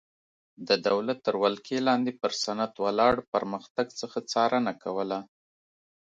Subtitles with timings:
[0.67, 5.19] د دولت تر ولکې لاندې پر صنعت ولاړ پرمختګ څخه څارنه کوله.